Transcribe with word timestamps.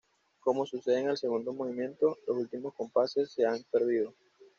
Como 0.39 0.65
sucede 0.65 0.99
en 1.01 1.09
el 1.11 1.17
segundo 1.17 1.53
movimiento, 1.53 2.17
los 2.25 2.35
últimos 2.35 2.73
compases 2.73 3.31
se 3.33 3.45
han 3.45 3.63
perdido. 3.71 4.15